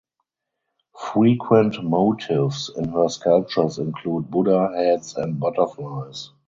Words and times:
Frequent 1.13 1.83
motifs 1.83 2.69
in 2.75 2.89
her 2.89 3.07
sculptures 3.07 3.77
include 3.77 4.31
Buddha 4.31 4.71
heads 4.75 5.13
and 5.15 5.39
butterflies. 5.39 6.31